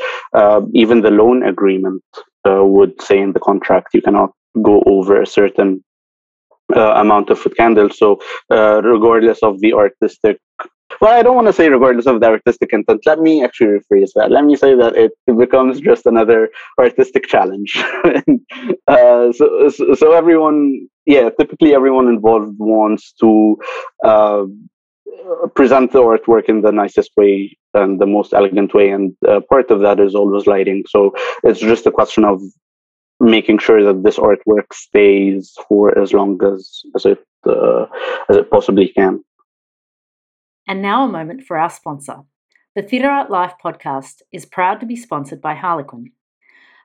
[0.74, 2.04] Even the loan agreement
[2.46, 4.32] would say in the contract you cannot
[4.64, 5.91] go over a certain uh,
[6.74, 7.98] amount of foot candles.
[7.98, 10.40] So, uh, regardless of the artistic
[11.00, 13.02] well, I don't want to say regardless of the artistic intent.
[13.06, 14.30] Let me actually rephrase that.
[14.30, 17.78] Let me say that it, becomes just another artistic challenge.
[18.88, 23.58] uh, so, so, so, everyone, yeah, typically everyone involved wants to
[24.04, 24.44] uh,
[25.56, 29.72] present the artwork in the nicest way and the most elegant way, and uh, part
[29.72, 30.84] of that is always lighting.
[30.90, 32.42] So it's just a question of
[33.22, 37.86] making sure that this artwork stays for as long as, as it uh,
[38.30, 39.24] as it possibly can.
[40.68, 42.18] And now a moment for our sponsor.
[42.76, 46.12] The Theatre Art Life podcast is proud to be sponsored by Harlequin.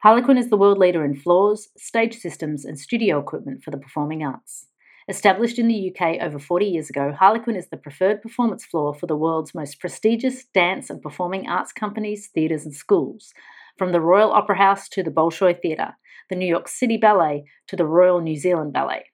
[0.03, 4.25] Harlequin is the world leader in floors, stage systems, and studio equipment for the performing
[4.25, 4.67] arts.
[5.09, 9.07] Established in the UK over 40 years ago, Harlequin is the preferred performance floor for
[9.07, 13.33] the world's most prestigious dance and performing arts companies, theatres, and schools,
[13.77, 15.97] from the Royal Opera House to the Bolshoi Theatre,
[16.31, 19.07] the New York City Ballet to the Royal New Zealand Ballet.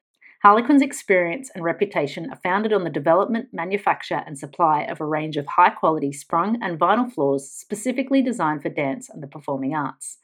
[0.42, 5.36] Harlequin's experience and reputation are founded on the development, manufacture, and supply of a range
[5.36, 10.18] of high quality sprung and vinyl floors specifically designed for dance and the performing arts.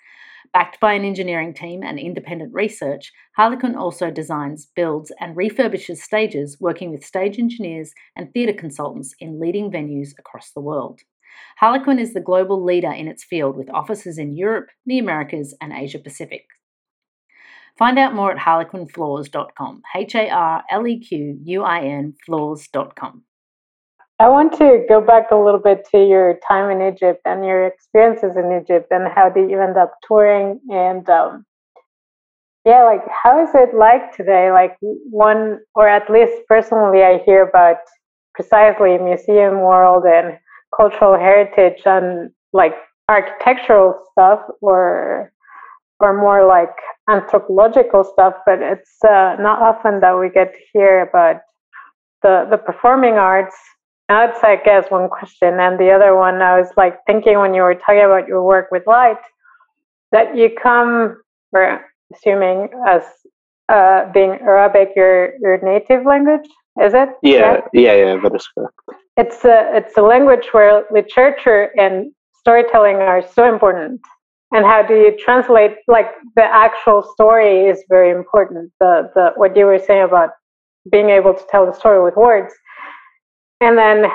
[0.52, 6.58] Backed by an engineering team and independent research, Harlequin also designs, builds, and refurbishes stages,
[6.60, 11.02] working with stage engineers and theatre consultants in leading venues across the world.
[11.58, 15.72] Harlequin is the global leader in its field with offices in Europe, the Americas, and
[15.72, 16.44] Asia Pacific.
[17.78, 19.82] Find out more at harlequinfloors.com.
[19.94, 23.22] H A R L E Q U I N floors.com.
[24.20, 27.66] I want to go back a little bit to your time in Egypt and your
[27.66, 31.46] experiences in Egypt and how did you end up touring and um,
[32.68, 34.50] yeah, like how is it like today?
[34.50, 37.76] Like one, or at least personally, I hear about
[38.34, 40.38] precisely museum world and
[40.74, 42.74] cultural heritage and like
[43.08, 45.32] architectural stuff or
[46.00, 46.74] or more like
[47.08, 51.40] anthropological stuff, but it's uh, not often that we get to hear about
[52.22, 53.56] the the performing arts.
[54.08, 55.60] That's, I guess, one question.
[55.60, 58.68] And the other one, I was like thinking when you were talking about your work
[58.70, 59.18] with light,
[60.12, 61.20] that you come,
[61.52, 63.02] we're assuming, as
[63.68, 66.48] uh, being Arabic, your your native language,
[66.82, 67.10] is it?
[67.22, 67.68] Yeah, correct?
[67.74, 68.78] yeah, yeah, that is correct.
[69.18, 74.00] It's a it's a language where literature and storytelling are so important.
[74.52, 78.72] And how do you translate like the actual story is very important.
[78.80, 80.30] The the what you were saying about
[80.90, 82.54] being able to tell the story with words.
[83.60, 84.06] And then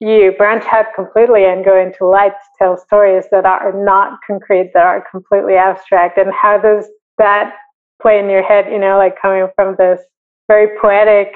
[0.00, 4.72] you branch out completely and go into light to tell stories that are not concrete
[4.74, 6.18] that are completely abstract.
[6.18, 6.86] And how does
[7.18, 7.54] that
[8.02, 10.00] play in your head you know like coming from this
[10.48, 11.32] very poetic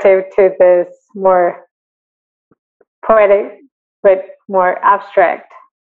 [0.00, 1.66] to this more
[3.06, 3.58] poetic
[4.02, 5.52] but more abstract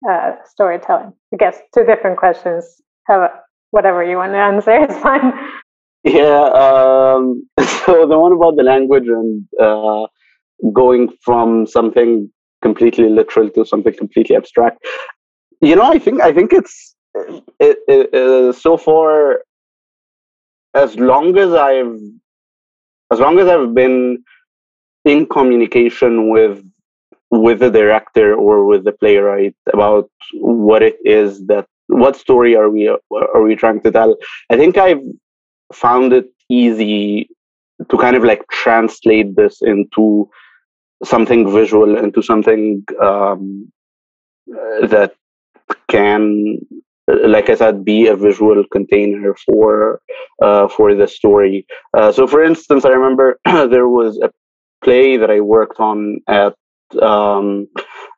[0.09, 1.13] uh, storytelling?
[1.33, 2.81] I guess two different questions.
[3.09, 3.31] Have
[3.71, 5.33] whatever you want to answer is fine.
[6.05, 6.45] Yeah.
[6.45, 7.49] Um,
[7.85, 10.07] so the one about the language and uh,
[10.73, 12.31] going from something
[12.63, 14.85] completely literal to something completely abstract.
[15.61, 16.95] You know, I think I think it's
[17.59, 19.41] it, it, uh, so far
[20.75, 22.01] as long as I've
[23.11, 24.23] as long as I've been
[25.05, 26.65] in communication with
[27.31, 32.71] with the director or with the playwright about what it is that what story are
[32.71, 34.17] we are we trying to tell
[34.51, 35.03] i think i've
[35.73, 37.29] found it easy
[37.91, 40.29] to kind of like translate this into
[41.05, 43.71] something visual into something um,
[44.47, 45.13] that
[45.89, 46.59] can
[47.27, 50.01] like i said be a visual container for
[50.43, 51.67] uh, for the story
[51.97, 54.31] uh, so for instance i remember there was a
[54.85, 56.55] play that i worked on at
[57.03, 57.67] um,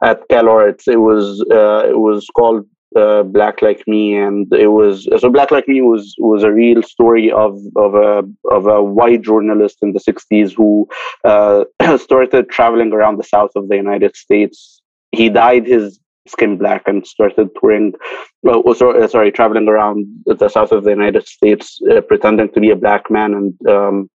[0.02, 0.86] at CalArts.
[0.86, 5.50] It was uh, it was called uh, Black Like Me, and it was so Black
[5.50, 9.92] Like Me was was a real story of of a of a white journalist in
[9.92, 10.88] the '60s who
[11.24, 11.64] uh,
[11.98, 14.80] started traveling around the south of the United States.
[15.12, 15.98] He dyed his
[16.30, 17.94] skin black and started touring,
[18.42, 22.50] well, oh, sorry, uh, sorry, traveling around the south of the United States, uh, pretending
[22.52, 24.10] to be a black man, and um,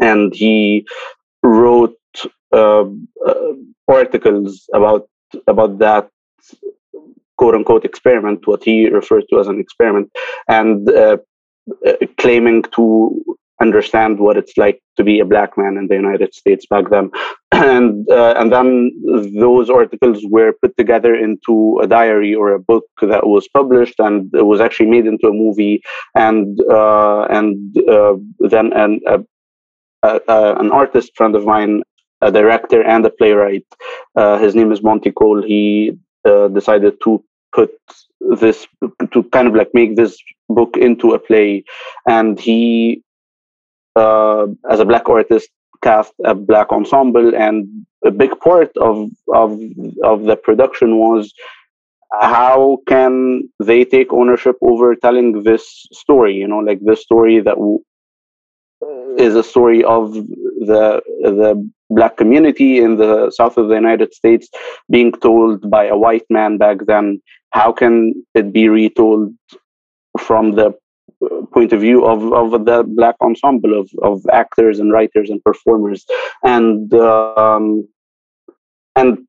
[0.00, 0.86] and he
[1.42, 1.96] wrote
[2.52, 2.84] uh,
[3.26, 3.52] uh,
[3.88, 5.08] articles about
[5.46, 6.08] about that
[7.38, 10.10] quote unquote experiment, what he refers to as an experiment,
[10.48, 11.16] and uh,
[11.86, 16.34] uh, claiming to understand what it's like to be a black man in the United
[16.34, 17.10] States back then,
[17.58, 18.92] and uh, and then
[19.38, 24.32] those articles were put together into a diary or a book that was published and
[24.34, 25.82] it was actually made into a movie,
[26.14, 29.00] and uh, and uh, then an
[30.02, 31.82] an artist friend of mine
[32.20, 33.66] a director and a playwright.
[34.16, 35.42] Uh, his name is Monty Cole.
[35.42, 37.70] He uh, decided to put
[38.40, 38.66] this
[39.12, 40.18] to kind of like make this
[40.48, 41.64] book into a play,
[42.08, 43.02] and he,
[43.96, 45.48] uh, as a black artist,
[45.82, 47.66] cast a black ensemble, and
[48.04, 49.60] a big part of of
[50.04, 51.32] of the production was
[52.20, 57.56] how can they take ownership over telling this story you know like this story that
[57.56, 57.80] w-
[59.18, 64.48] is a story of the the black community in the south of the United States
[64.90, 67.20] being told by a white man back then.
[67.50, 69.32] How can it be retold
[70.18, 70.72] from the
[71.52, 76.04] point of view of, of the black ensemble of, of actors and writers and performers.
[76.44, 77.88] And um,
[78.96, 79.26] and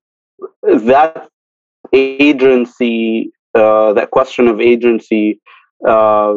[0.64, 1.30] that
[1.94, 5.40] agency uh, that question of agency
[5.88, 6.34] uh,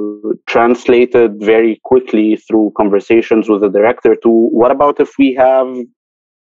[0.46, 5.66] translated very quickly through conversations with the director to what about if we have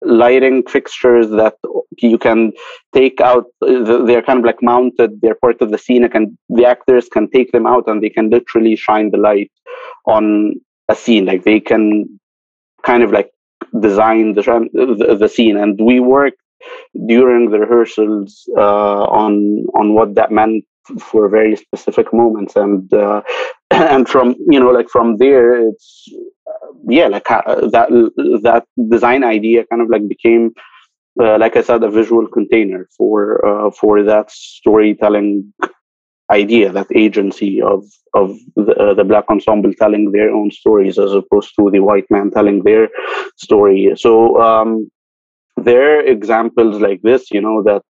[0.03, 1.55] lighting fixtures that
[1.97, 2.51] you can
[2.93, 7.07] take out they're kind of like mounted they're part of the scene and the actors
[7.09, 9.51] can take them out and they can literally shine the light
[10.05, 10.53] on
[10.89, 11.25] a scene.
[11.25, 12.19] Like they can
[12.83, 13.29] kind of like
[13.79, 15.57] design the the, scene.
[15.57, 16.41] And we worked
[17.05, 20.65] during the rehearsals uh, on on what that meant
[20.99, 22.55] for very specific moments.
[22.55, 23.21] And uh,
[23.93, 26.07] and from you know like from there it's
[26.47, 27.89] uh, yeah like uh, that
[28.43, 30.53] that design idea kind of like became
[31.21, 35.53] uh, like i said a visual container for uh, for that storytelling
[36.31, 41.13] idea that agency of of the, uh, the black ensemble telling their own stories as
[41.13, 42.89] opposed to the white man telling their
[43.37, 43.91] story.
[43.95, 44.89] So um
[45.55, 47.81] there are examples like this you know that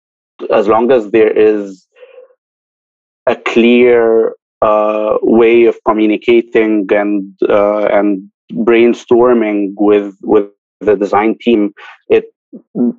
[0.52, 1.86] as long as there is
[3.26, 10.46] a clear uh, way of communicating and uh, and brainstorming with with
[10.80, 11.72] the design team.
[12.08, 12.24] It,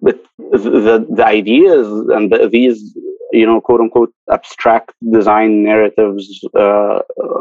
[0.03, 2.95] it the the ideas and the, these
[3.31, 6.99] you know quote unquote abstract design narratives uh,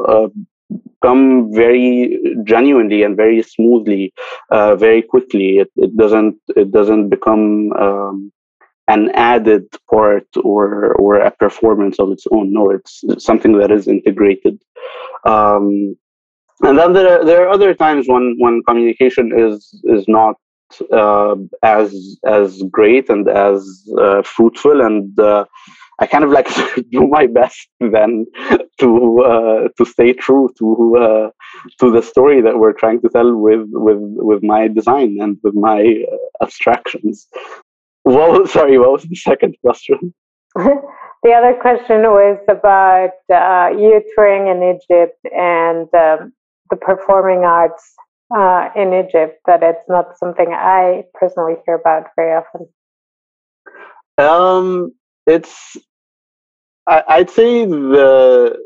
[0.08, 0.28] uh
[1.02, 4.12] come very genuinely and very smoothly
[4.50, 5.58] uh, very quickly.
[5.58, 8.32] It, it doesn't it doesn't become um,
[8.88, 12.52] an added part or or a performance of its own.
[12.52, 14.62] No, it's, something that is integrated.
[15.24, 15.96] Um,
[16.62, 20.36] and then there are, there are other times when when communication is is not
[20.92, 23.62] uh, as as great and as
[23.98, 25.44] uh, fruitful, and uh,
[25.98, 26.48] I kind of like
[26.90, 28.26] do my best then
[28.78, 31.30] to uh, to stay true to uh,
[31.80, 35.54] to the story that we're trying to tell with with with my design and with
[35.54, 37.28] my uh, abstractions.
[38.06, 40.14] Well, sorry, what was the second question?
[40.54, 46.32] the other question was about uh, you touring in Egypt and um,
[46.70, 47.82] the performing arts
[48.34, 49.40] uh, in Egypt.
[49.46, 52.68] That it's not something I personally hear about very often.
[54.18, 54.92] Um,
[55.26, 55.76] it's
[56.86, 58.56] I, would say the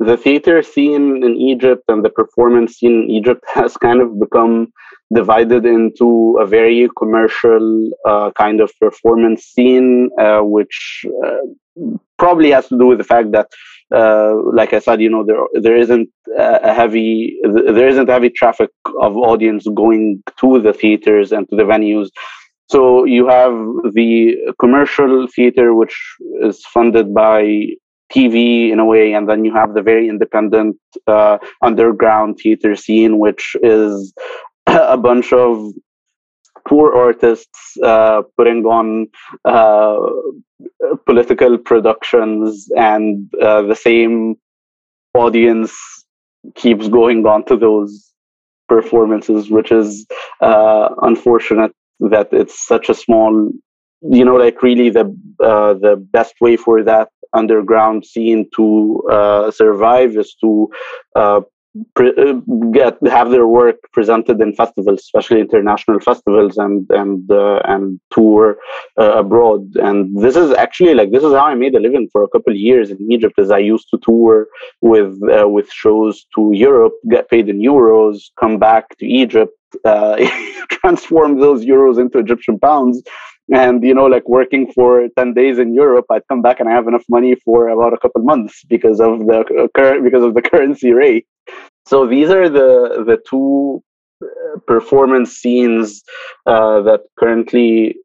[0.00, 4.72] the theater scene in Egypt and the performance scene in Egypt has kind of become
[5.12, 12.68] divided into a very commercial uh, kind of performance scene, uh, which uh, probably has
[12.68, 13.48] to do with the fact that,
[13.94, 18.70] uh, like I said, you know, there there isn't a heavy there isn't heavy traffic
[19.00, 22.08] of audience going to the theaters and to the venues.
[22.70, 23.52] So you have
[23.94, 25.96] the commercial theater, which
[26.42, 27.68] is funded by
[28.14, 33.18] TV in a way, and then you have the very independent uh, underground theater scene,
[33.18, 34.12] which is
[34.66, 35.72] a bunch of
[36.66, 39.06] poor artists uh, putting on
[39.44, 39.98] uh,
[41.06, 44.36] political productions, and uh, the same
[45.14, 45.74] audience
[46.54, 48.12] keeps going on to those
[48.68, 50.06] performances, which is
[50.40, 53.50] uh, unfortunate that it's such a small
[54.02, 55.04] you know like really the
[55.42, 60.70] uh, the best way for that underground scene to uh, survive is to
[61.16, 61.40] uh,
[61.94, 62.34] pre- uh,
[62.72, 68.58] get have their work presented in festivals, especially international festivals, and and uh, and tour
[68.98, 69.74] uh, abroad.
[69.76, 72.52] And this is actually like this is how I made a living for a couple
[72.52, 73.38] of years in Egypt.
[73.38, 74.48] As I used to tour
[74.80, 79.54] with with shows to Europe, get paid in euros, come back to Egypt,
[80.70, 83.02] transform those euros into Egyptian pounds
[83.54, 86.72] and you know like working for 10 days in europe i'd come back and i
[86.72, 90.42] have enough money for about a couple months because of the current because of the
[90.50, 91.26] currency rate.
[91.86, 93.82] So these are the the two
[94.22, 96.02] uh, performance scenes
[96.46, 97.96] uh, that currently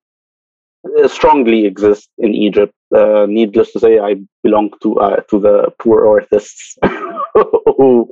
[1.00, 2.74] uh, strongly exist in egypt.
[2.96, 6.78] Uh, needless to say i belong to uh, to the poor artists
[7.78, 8.10] who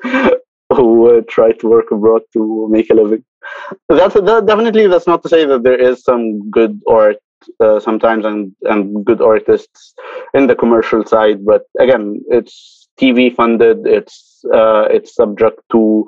[0.76, 3.24] who uh, try to work abroad to make a living.
[3.90, 7.18] That's that, definitely that's not to say that there is some good art
[7.60, 9.94] uh, sometimes and and good artists
[10.34, 13.88] in the commercial side, but again, it's TV funded.
[13.88, 16.06] It's uh, it's subject to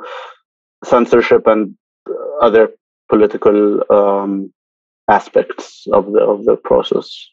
[0.83, 1.75] censorship and
[2.41, 2.69] other
[3.09, 4.53] political um,
[5.07, 7.29] aspects of the of the process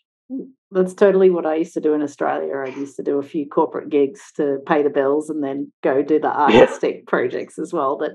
[0.70, 2.54] that's totally what I used to do in Australia.
[2.56, 6.02] I used to do a few corporate gigs to pay the bills and then go
[6.02, 7.02] do the artistic yeah.
[7.08, 8.12] projects as well that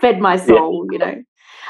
[0.00, 0.92] fed my soul, yeah.
[0.92, 1.22] you know.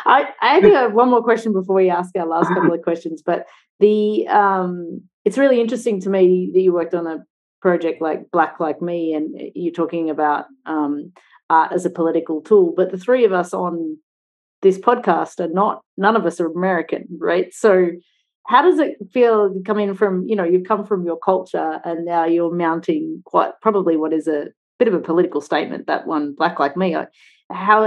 [0.06, 3.46] I, I have one more question before we ask our last couple of questions, but
[3.80, 7.24] the um it's really interesting to me that you worked on a
[7.60, 11.12] project like Black Like Me and you're talking about um
[11.50, 12.72] art as a political tool.
[12.74, 13.98] But the three of us on
[14.62, 17.52] this podcast are not, none of us are American, right?
[17.52, 17.88] So
[18.46, 22.24] how does it feel coming from, you know, you've come from your culture and now
[22.24, 26.58] you're mounting quite probably what is a bit of a political statement, that one, Black
[26.58, 26.96] Like Me.
[27.50, 27.84] How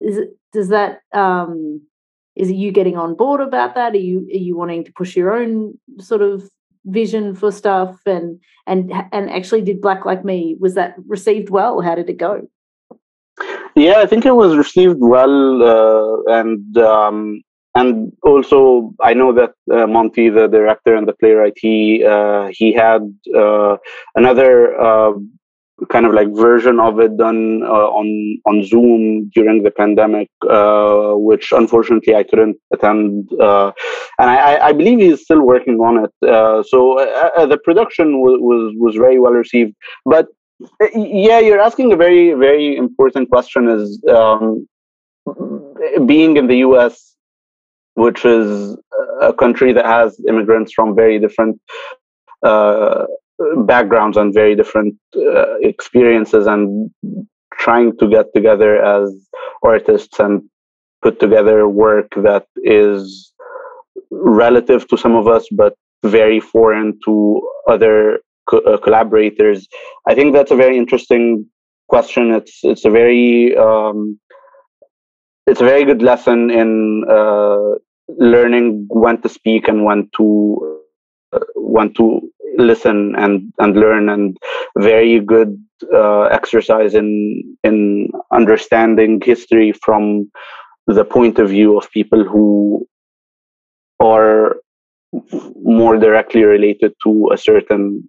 [0.00, 1.80] is it, does that, um,
[2.34, 3.92] is it you getting on board about that?
[3.92, 6.48] Are you, are you wanting to push your own sort of
[6.86, 11.80] vision for stuff and and and actually did black like me was that received well
[11.80, 12.48] how did it go
[13.76, 17.40] yeah i think it was received well uh, and um,
[17.74, 22.72] and also i know that uh, monty the director and the playwright he uh, he
[22.72, 23.02] had
[23.36, 23.76] uh,
[24.14, 25.12] another uh,
[25.88, 31.14] kind of like version of it done uh, on on Zoom during the pandemic, uh,
[31.14, 33.28] which unfortunately I couldn't attend.
[33.30, 36.12] And I, I, believe he's still working on it.
[36.68, 36.78] So
[37.52, 39.74] the production was, was was very well received.
[40.04, 40.28] But
[40.94, 44.66] yeah, you're asking a very very important question: is um,
[46.06, 47.16] being in the U.S.,
[47.94, 48.76] which is
[49.20, 51.60] a country that has immigrants from very different
[53.66, 56.90] backgrounds and very different uh, experiences and
[57.58, 59.10] trying to get together as
[59.62, 60.42] artists and
[61.02, 63.32] put together work that is
[64.10, 65.74] relative to some of us but
[66.04, 69.66] very foreign to other co- uh, collaborators.
[70.06, 71.46] I think that's a very interesting
[71.88, 72.32] question.
[72.32, 74.18] It's it's a very um,
[75.46, 77.74] it's a very good lesson in uh,
[78.08, 80.80] learning when to speak and when to
[81.32, 82.20] uh, when to
[82.58, 84.36] listen and and learn and
[84.78, 85.58] very good
[85.94, 90.30] uh, exercise in in understanding history from
[90.86, 92.86] the point of view of people who
[94.00, 94.56] are
[95.62, 98.08] more directly related to a certain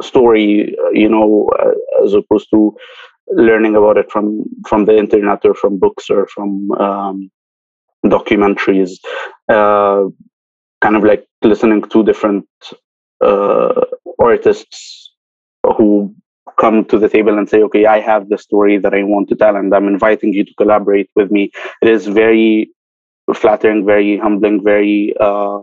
[0.00, 2.74] story you know uh, as opposed to
[3.28, 7.30] learning about it from from the internet or from books or from um,
[8.04, 8.92] documentaries
[9.48, 10.04] uh,
[10.80, 12.46] kind of like listening to different
[13.24, 13.80] uh,
[14.18, 15.12] artists
[15.76, 16.14] who
[16.58, 19.36] come to the table and say, okay, I have the story that I want to
[19.36, 21.50] tell, and I'm inviting you to collaborate with me.
[21.80, 22.70] It is very
[23.34, 25.60] flattering, very humbling, very, uh,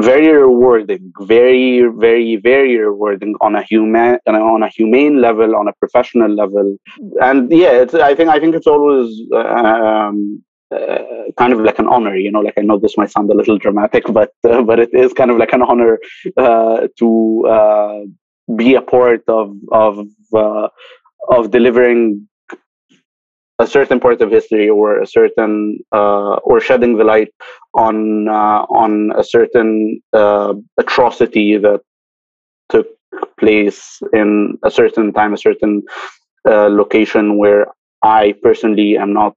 [0.00, 5.72] very rewarding, very, very, very rewarding on a human, on a humane level, on a
[5.74, 6.76] professional level,
[7.20, 7.84] and yeah.
[7.94, 10.42] I think I think it's always um,
[10.74, 10.98] uh,
[11.36, 13.58] kind of like an honor you know like i know this might sound a little
[13.58, 15.98] dramatic but uh, but it is kind of like an honor
[16.36, 18.00] uh, to uh,
[18.54, 20.68] be a part of of uh,
[21.28, 22.28] of delivering
[23.60, 27.32] a certain part of history or a certain uh, or shedding the light
[27.74, 30.00] on on a certain
[30.82, 31.80] atrocity that
[32.70, 32.88] took
[33.38, 35.82] place in a certain time a certain
[36.80, 37.66] location where
[38.02, 39.34] i personally am not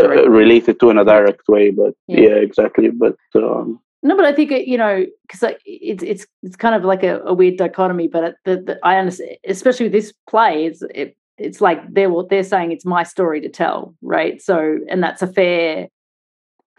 [0.00, 2.88] uh, related to in a direct way but yeah, yeah exactly.
[2.90, 6.84] But um, no but i think it, you know because it's it's it's kind of
[6.84, 10.82] like a, a weird dichotomy but the, the, i understand especially with this play it's
[10.94, 15.22] it, it's like they're they're saying it's my story to tell right so and that's
[15.22, 15.88] a fair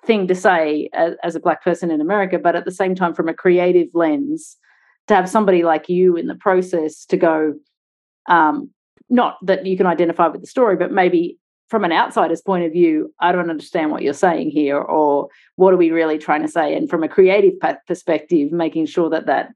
[0.06, 3.14] thing to say as, as a black person in america but at the same time
[3.14, 4.58] from a creative lens
[5.08, 7.54] to have somebody like you in the process to go
[8.28, 8.70] um
[9.10, 11.38] not that you can identify with the story but maybe
[11.70, 15.74] from an outsider's point of view, I don't understand what you're saying here, or what
[15.74, 16.76] are we really trying to say?
[16.76, 17.54] And from a creative
[17.88, 19.54] perspective, making sure that that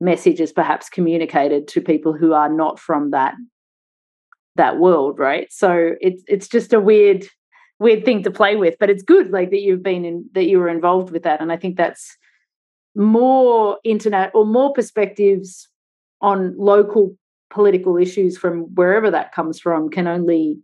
[0.00, 3.34] message is perhaps communicated to people who are not from that
[4.56, 5.46] that world, right?
[5.52, 7.24] So it's it's just a weird
[7.78, 10.58] weird thing to play with, but it's good like that you've been in that you
[10.58, 12.16] were involved with that, and I think that's
[12.94, 15.68] more internet or more perspectives
[16.20, 17.16] on local
[17.50, 20.58] political issues from wherever that comes from can only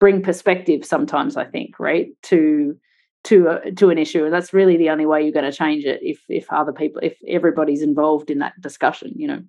[0.00, 2.08] bring perspective sometimes i think right?
[2.24, 2.76] To
[3.24, 5.84] to a, to an issue and that's really the only way you're going to change
[5.84, 9.42] it if if other people if everybody's involved in that discussion you know?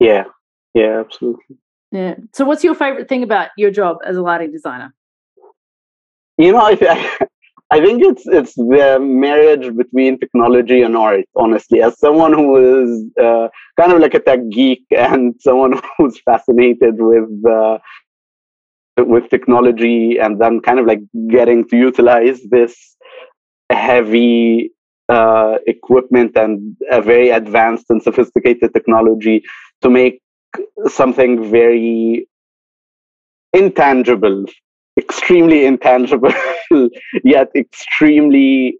[0.00, 0.24] Yeah.
[0.72, 1.58] Yeah absolutely
[1.92, 4.94] yeah so what's your favorite thing about your job as a lighting designer
[6.38, 7.18] you know i,
[7.70, 11.24] I think it's it's the marriage between technology and art.
[11.34, 16.20] Honestly, as someone who is uh, kind of like a tech geek and someone who's
[16.20, 17.78] fascinated with uh,
[18.98, 22.96] with technology and then kind of like getting to utilize this
[23.70, 24.70] heavy
[25.08, 29.42] uh, equipment and a very advanced and sophisticated technology
[29.82, 30.20] to make
[30.88, 32.28] something very
[33.52, 34.44] intangible,
[34.98, 36.32] extremely intangible,
[37.24, 38.78] yet extremely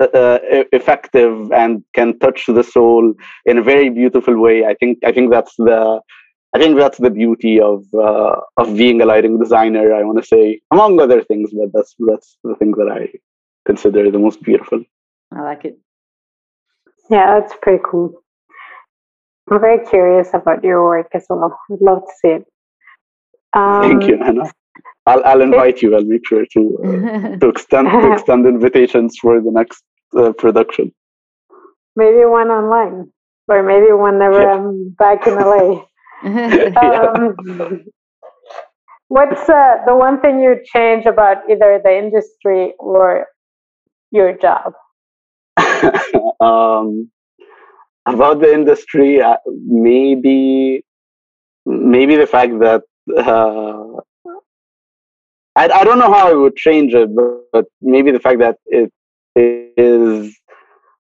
[0.00, 0.38] uh,
[0.72, 3.12] effective and can touch the soul
[3.44, 4.64] in a very beautiful way.
[4.64, 6.00] I think I think that's the
[6.54, 9.94] I think that's the beauty of uh, of being a lighting designer.
[9.94, 13.08] I want to say, among other things, but that's that's the thing that I
[13.66, 14.82] consider the most beautiful.
[15.32, 15.78] I like it.
[17.08, 18.22] Yeah, that's pretty cool.
[19.50, 21.58] I'm very curious about your work as well.
[21.72, 22.46] I'd love to see it.
[23.52, 24.52] Um, Thank you, Anna.
[25.06, 25.96] I'll, I'll invite you.
[25.96, 29.82] I'll make sure to uh, to extend to extend invitations for the next
[30.16, 30.92] uh, production.
[31.96, 33.10] Maybe one online,
[33.48, 34.54] or maybe whenever yeah.
[34.54, 35.84] I'm back in LA.
[36.80, 37.84] um,
[39.08, 43.26] what's uh, the one thing you change about either the industry or
[44.12, 44.74] your job?
[46.40, 47.10] um,
[48.14, 50.84] about the industry, uh, maybe
[51.66, 52.82] maybe the fact that
[53.16, 54.00] uh,
[55.56, 58.56] I, I don't know how I would change it, but, but maybe the fact that
[58.66, 58.92] it
[59.36, 60.36] is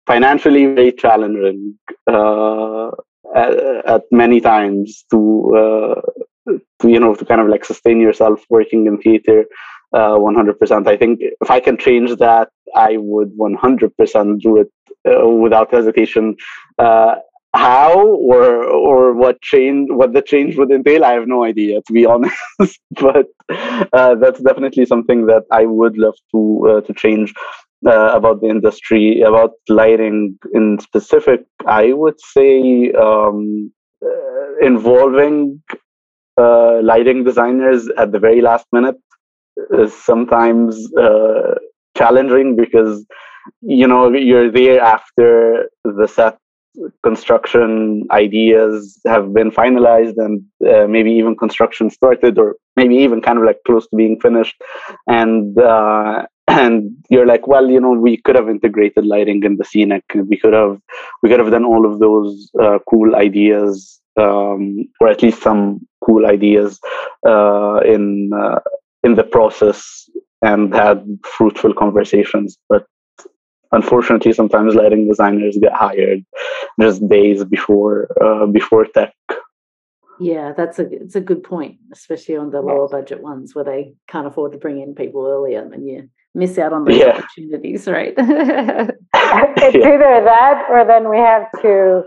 [0.05, 2.89] financially very challenging uh,
[3.36, 3.53] at,
[3.86, 6.01] at, many times to, uh,
[6.82, 9.45] to, you know, to kind of like sustain yourself working in theater
[9.94, 10.88] uh, 100%.
[10.88, 14.72] I think if I can change that, I would 100% do it
[15.10, 16.36] uh, without hesitation.
[16.78, 17.16] Uh,
[17.56, 21.94] how or or what change what the change would entail i have no idea to
[21.94, 23.26] be honest but
[23.92, 27.34] uh, that's definitely something that i would love to uh, to change
[27.88, 33.72] uh, about the industry about lighting in specific i would say um,
[34.62, 35.60] involving
[36.38, 38.96] lighting designers at the very last minute
[39.72, 41.55] is sometimes uh,
[41.97, 43.05] challenging because
[43.62, 46.38] you know you're there after the set
[47.03, 53.38] construction ideas have been finalized and uh, maybe even construction started or maybe even kind
[53.38, 54.55] of like close to being finished.
[55.07, 59.66] And uh, and you're like well you know we could have integrated lighting in the
[59.66, 60.03] scenic.
[60.16, 60.80] We could have
[61.22, 65.88] we could have done all of those uh, cool ideas um, or at least some
[66.03, 66.80] cool ideas
[67.28, 68.60] uh, in uh,
[69.04, 70.10] in the process
[70.41, 72.86] and had fruitful conversations but
[73.72, 76.24] unfortunately sometimes lighting designers get hired
[76.80, 79.14] just days before uh, before tech.
[80.20, 83.93] Yeah that's a it's a good point especially on the lower budget ones where they
[84.08, 87.18] can't afford to bring in people earlier and you miss out on those yeah.
[87.18, 88.14] opportunities right?
[89.62, 92.04] It's either that or then we have to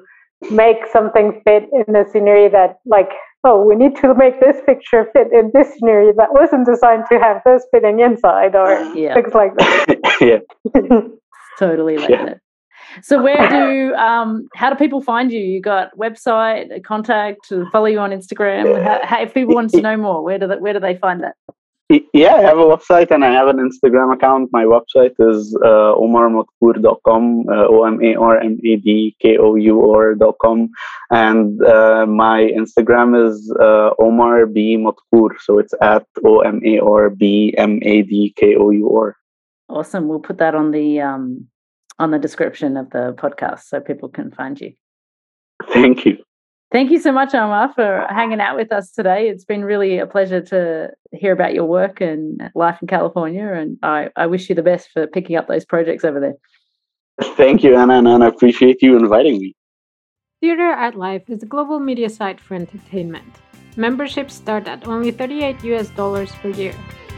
[0.51, 3.11] make something fit in the scenery that like
[3.45, 7.19] oh we need to make this picture fit in this scenery that wasn't designed to
[7.19, 9.15] have this fitting inside or yeah.
[9.15, 10.81] things like that yeah
[11.59, 12.35] totally like yeah.
[13.03, 15.41] So where do um how do people find you?
[15.41, 18.83] You got website, contact, follow you on Instagram.
[18.83, 21.23] How, how, if people want to know more, where do they, where do they find
[21.23, 21.37] that?
[21.89, 24.49] Yeah, I have a website and I have an Instagram account.
[24.51, 29.57] My website is uh, omarmadkour.com, uh, O M A R M A D K O
[29.57, 30.71] U R.com.
[31.11, 35.33] And uh, my Instagram is uh, Omar B Madkour.
[35.41, 39.17] So it's at O M A R B M A D K O U R.
[39.69, 40.09] Awesome.
[40.09, 41.49] We'll put that on the um,
[41.99, 44.73] on the description of the podcast so people can find you.
[45.73, 46.19] Thank you.
[46.73, 49.29] Thank you so much, Omar, for hanging out with us today.
[49.29, 53.47] It's been really a pleasure to hear about your work and life in California.
[53.47, 56.35] And I, I wish you the best for picking up those projects over there.
[57.37, 59.55] Thank you, Anna, and I appreciate you inviting me.
[60.41, 63.31] Theater Art Life is a global media site for entertainment.
[63.77, 66.75] Memberships start at only 38 US dollars per year.